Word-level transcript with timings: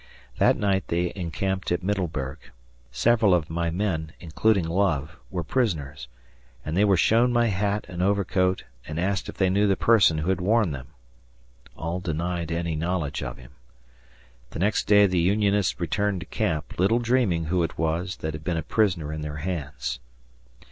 That 0.39 0.57
night 0.57 0.87
they 0.87 1.13
encamped 1.13 1.71
at 1.71 1.83
Middleburg. 1.83 2.39
Several 2.91 3.35
of 3.35 3.51
my 3.51 3.69
men, 3.69 4.13
including 4.19 4.67
Love, 4.67 5.15
were 5.29 5.43
prisoners, 5.43 6.07
and 6.65 6.75
they 6.75 6.83
were 6.83 6.97
shown 6.97 7.31
my 7.31 7.49
hat 7.49 7.85
and 7.87 8.01
overcoat 8.01 8.63
and 8.87 8.99
asked 8.99 9.29
if 9.29 9.37
they 9.37 9.51
knew 9.51 9.67
the 9.67 9.75
person 9.75 10.17
who 10.17 10.29
had 10.29 10.41
worn 10.41 10.71
them. 10.71 10.87
All 11.77 11.99
denied 11.99 12.51
any 12.51 12.75
knowledge 12.75 13.21
of 13.21 13.37
him. 13.37 13.51
The 14.49 14.57
next 14.57 14.85
day 14.87 15.05
the 15.05 15.19
Unionists 15.19 15.79
returned 15.79 16.21
to 16.21 16.25
camp, 16.25 16.79
little 16.79 16.97
dreaming 16.97 17.45
who 17.45 17.61
it 17.61 17.77
was 17.77 18.15
that 18.21 18.33
had 18.33 18.43
been 18.43 18.57
a 18.57 18.63
prisoner 18.63 19.13
in 19.13 19.21
their 19.21 19.37
hands. 19.37 19.99